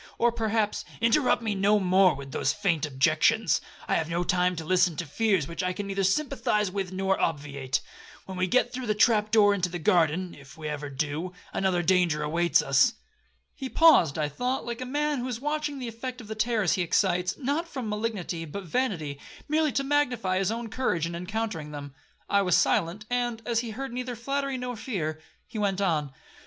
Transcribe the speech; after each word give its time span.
Or 0.17 0.31
perhaps—' 0.31 0.83
'Interrupt 0.99 1.43
me 1.43 1.53
no 1.53 1.79
more 1.79 2.15
with 2.15 2.31
those 2.31 2.53
faint 2.53 2.87
objections; 2.87 3.61
I 3.87 3.93
have 3.97 4.09
no 4.09 4.23
time 4.23 4.55
to 4.55 4.65
listen 4.65 4.95
to 4.95 5.05
fears 5.05 5.47
which 5.47 5.61
I 5.61 5.73
can 5.73 5.85
neither 5.85 6.03
sympathise 6.03 6.71
with 6.71 6.99
or 6.99 7.19
obviate. 7.19 7.81
When 8.25 8.35
we 8.35 8.47
get 8.47 8.73
through 8.73 8.87
the 8.87 8.95
trap 8.95 9.29
door 9.29 9.53
into 9.53 9.69
the 9.69 9.77
garden, 9.77 10.33
(if 10.33 10.57
ever 10.59 10.89
we 10.89 10.95
do), 10.95 11.33
another 11.53 11.83
danger 11.83 12.23
awaits 12.23 12.63
us.' 12.63 12.93
He 13.53 13.69
paused, 13.69 14.17
I 14.17 14.27
thought, 14.27 14.65
like 14.65 14.81
a 14.81 14.87
man 14.87 15.19
who 15.19 15.27
is 15.27 15.39
watching 15.39 15.77
the 15.77 15.87
effect 15.87 16.19
of 16.19 16.27
the 16.27 16.33
terrors 16.33 16.73
he 16.73 16.81
excites, 16.81 17.37
not 17.37 17.67
from 17.67 17.87
malignity 17.87 18.43
but 18.45 18.63
vanity, 18.63 19.19
merely 19.47 19.71
to 19.73 19.83
magnify 19.83 20.39
his 20.39 20.49
own 20.51 20.69
courage 20.71 21.05
in 21.05 21.13
encountering 21.13 21.69
them. 21.69 21.93
I 22.27 22.41
was 22.41 22.57
silent; 22.57 23.05
and, 23.11 23.39
as 23.45 23.59
he 23.59 23.69
heard 23.69 23.93
neither 23.93 24.15
flattery 24.15 24.57
nor 24.57 24.75
fear, 24.75 25.21
he 25.45 25.59
went 25.59 25.79
on. 25.79 26.11